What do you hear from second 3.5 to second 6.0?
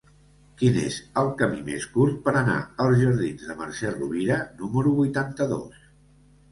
de Mercè Rovira número vuitanta-dos?